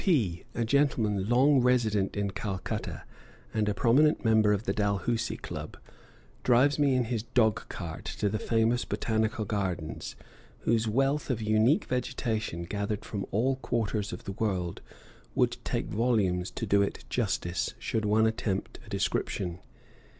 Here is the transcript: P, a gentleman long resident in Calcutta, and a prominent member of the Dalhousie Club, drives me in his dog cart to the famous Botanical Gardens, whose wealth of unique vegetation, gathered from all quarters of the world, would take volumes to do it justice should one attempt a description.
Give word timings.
P, 0.03 0.45
a 0.55 0.65
gentleman 0.65 1.29
long 1.29 1.59
resident 1.61 2.17
in 2.17 2.31
Calcutta, 2.31 3.03
and 3.53 3.69
a 3.69 3.75
prominent 3.75 4.25
member 4.25 4.51
of 4.51 4.63
the 4.63 4.73
Dalhousie 4.73 5.37
Club, 5.37 5.77
drives 6.41 6.79
me 6.79 6.95
in 6.95 7.03
his 7.03 7.21
dog 7.21 7.69
cart 7.69 8.05
to 8.05 8.27
the 8.27 8.39
famous 8.39 8.83
Botanical 8.83 9.45
Gardens, 9.45 10.15
whose 10.61 10.87
wealth 10.87 11.29
of 11.29 11.39
unique 11.39 11.85
vegetation, 11.85 12.63
gathered 12.63 13.05
from 13.05 13.27
all 13.29 13.57
quarters 13.57 14.11
of 14.11 14.23
the 14.23 14.31
world, 14.31 14.81
would 15.35 15.57
take 15.63 15.85
volumes 15.85 16.49
to 16.49 16.65
do 16.65 16.81
it 16.81 17.05
justice 17.07 17.75
should 17.77 18.03
one 18.03 18.25
attempt 18.25 18.79
a 18.83 18.89
description. 18.89 19.59